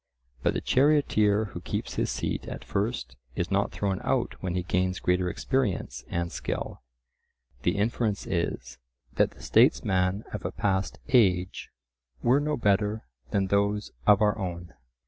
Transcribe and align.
But 0.41 0.55
the 0.55 0.61
charioteer 0.61 1.51
who 1.53 1.61
keeps 1.61 1.93
his 1.93 2.09
seat 2.09 2.47
at 2.47 2.65
first 2.65 3.17
is 3.35 3.51
not 3.51 3.71
thrown 3.71 4.01
out 4.03 4.33
when 4.41 4.55
he 4.55 4.63
gains 4.63 4.97
greater 4.99 5.29
experience 5.29 6.03
and 6.07 6.31
skill. 6.31 6.81
The 7.61 7.77
inference 7.77 8.25
is, 8.25 8.79
that 9.17 9.29
the 9.29 9.43
statesman 9.43 10.23
of 10.33 10.43
a 10.43 10.51
past 10.51 10.97
age 11.09 11.69
were 12.23 12.39
no 12.39 12.57
better 12.57 13.03
than 13.29 13.49
those 13.49 13.91
of 14.07 14.23
our 14.23 14.35
own. 14.39 14.73